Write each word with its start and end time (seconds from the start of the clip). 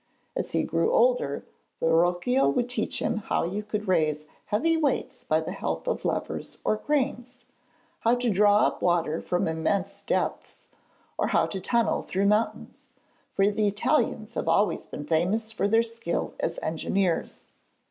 As 0.35 0.49
he 0.53 0.63
grew 0.63 0.91
older, 0.91 1.45
Verrocchio 1.79 2.49
would 2.49 2.67
teach 2.67 3.03
him 3.03 3.17
how 3.17 3.43
you 3.45 3.61
could 3.61 3.87
raise 3.87 4.25
heavy 4.45 4.75
weights 4.75 5.25
by 5.25 5.41
the 5.41 5.51
help 5.51 5.85
of 5.85 6.03
levers 6.05 6.57
or 6.63 6.75
cranes, 6.75 7.45
how 7.99 8.15
to 8.15 8.31
draw 8.31 8.65
up 8.65 8.81
water 8.81 9.21
from 9.21 9.47
immense 9.47 10.01
depths, 10.01 10.65
or 11.19 11.27
how 11.27 11.45
to 11.45 11.61
tunnel 11.61 12.01
through 12.01 12.25
mountains 12.25 12.93
for 13.35 13.47
the 13.51 13.67
Italians 13.67 14.33
have 14.33 14.47
always 14.47 14.87
been 14.87 15.05
famous 15.05 15.51
for 15.51 15.67
their 15.67 15.83
skill 15.83 16.33
as 16.39 16.57
engineers. 16.63 17.43